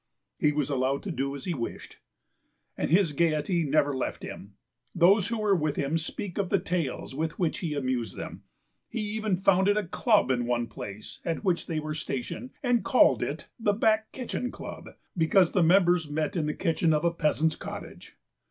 He 0.39 0.51
was 0.51 0.71
allowed 0.71 1.03
to 1.03 1.11
do 1.11 1.35
as 1.35 1.45
he 1.45 1.53
wished. 1.53 1.99
And 2.75 2.89
his 2.89 3.13
gaiety 3.13 3.63
never 3.63 3.95
left 3.95 4.23
him. 4.23 4.55
Those 4.95 5.27
who 5.27 5.37
were 5.39 5.55
with 5.55 5.75
him 5.75 5.99
speak 5.99 6.39
of 6.39 6.49
the 6.49 6.57
tales 6.57 7.13
with 7.13 7.37
which 7.37 7.59
he 7.59 7.75
amused 7.75 8.17
them. 8.17 8.41
He 8.89 9.01
even 9.01 9.35
founded 9.35 9.77
a 9.77 9.87
club 9.87 10.31
in 10.31 10.47
one 10.47 10.65
place 10.65 11.19
at 11.23 11.43
which 11.43 11.67
they 11.67 11.79
were 11.79 11.93
stationed, 11.93 12.49
and 12.63 12.83
called 12.83 13.21
it 13.21 13.49
the 13.59 13.73
Back 13.73 14.11
Kitchen 14.11 14.49
Club, 14.49 14.89
because 15.15 15.51
the 15.51 15.61
members 15.61 16.09
met 16.09 16.35
in 16.35 16.47
the 16.47 16.55
kitchen 16.55 16.95
of 16.95 17.05
a 17.05 17.13
peasant's 17.13 17.55
cottage. 17.55 18.17